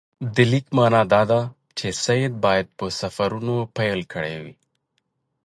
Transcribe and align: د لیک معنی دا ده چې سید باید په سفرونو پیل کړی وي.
د 0.35 0.37
لیک 0.51 0.65
معنی 0.77 1.01
دا 1.13 1.21
ده 1.31 1.41
چې 1.77 1.87
سید 2.03 2.33
باید 2.45 2.67
په 2.77 2.85
سفرونو 2.99 3.55
پیل 3.77 3.99
کړی 4.13 4.35
وي. 4.43 4.55